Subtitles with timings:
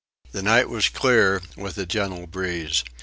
[0.31, 2.83] The night was clear, with a gentle breeze.